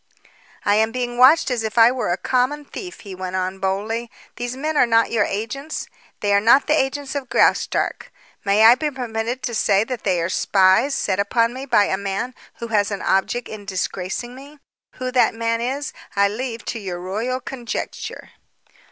[0.65, 4.09] "I am being watched as if I were a common thief," he went on boldly.
[4.35, 5.85] "These men are not your agents;
[6.21, 8.11] they are not the agents of Graustark.
[8.43, 11.97] May I be permitted to say that they are spies set upon me by a
[11.97, 14.57] man who has an object in disgracing me?
[14.95, 18.31] Who that man is, I leave to your royal conjecture."